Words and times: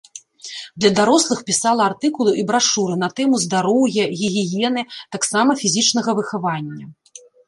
Для 0.83 0.89
дарослых 0.99 1.39
пісала 1.49 1.81
артыкулы 1.89 2.31
і 2.43 2.45
брашуры 2.51 2.95
на 3.03 3.09
тэму 3.19 3.41
здароўя, 3.43 4.03
гігіены, 4.21 4.83
таксама 5.17 5.51
фізічнага 5.61 6.09
выхавання. 6.21 6.83